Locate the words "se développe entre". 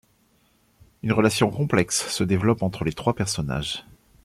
2.07-2.83